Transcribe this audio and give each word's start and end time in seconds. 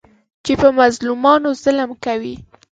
چې 0.45 0.53
په 0.61 0.67
مظلومانو 0.79 1.49
ظلم 1.63 1.91
کوي. 2.05 2.35